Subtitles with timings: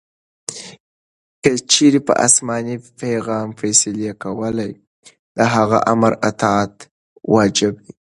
[1.43, 4.71] کې چیري په اسماني پیغام فیصلې کولې؛
[5.37, 6.73] د هغه آمر اطاعت
[7.33, 7.91] واجب يي.